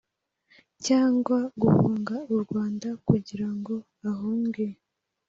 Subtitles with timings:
[0.85, 3.75] cyangwa guhunga u rwanda kugira ngo
[4.09, 4.65] ahunge